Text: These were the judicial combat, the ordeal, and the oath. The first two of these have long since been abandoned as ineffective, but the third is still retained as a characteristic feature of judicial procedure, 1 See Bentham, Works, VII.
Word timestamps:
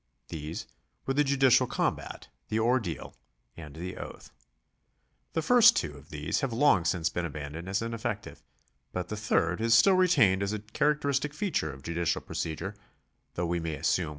These 0.29 0.65
were 1.05 1.13
the 1.13 1.23
judicial 1.23 1.67
combat, 1.67 2.27
the 2.49 2.59
ordeal, 2.59 3.13
and 3.55 3.75
the 3.75 3.97
oath. 3.97 4.31
The 5.33 5.43
first 5.43 5.75
two 5.75 5.95
of 5.95 6.09
these 6.09 6.39
have 6.41 6.51
long 6.51 6.85
since 6.85 7.09
been 7.11 7.23
abandoned 7.23 7.69
as 7.69 7.83
ineffective, 7.83 8.41
but 8.93 9.09
the 9.09 9.15
third 9.15 9.61
is 9.61 9.75
still 9.75 9.93
retained 9.93 10.41
as 10.41 10.53
a 10.53 10.57
characteristic 10.59 11.35
feature 11.35 11.71
of 11.71 11.83
judicial 11.83 12.19
procedure, 12.19 12.73
1 13.35 13.45
See 13.47 13.59
Bentham, 13.59 13.63
Works, 13.75 13.95
VII. 13.95 14.07